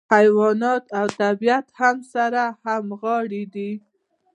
حیوانات 0.13 0.83
او 0.99 1.07
طبیعت 1.21 1.67
هم 1.79 1.97
سره 2.13 2.43
همغاړي 2.65 3.43
دي. 3.53 3.71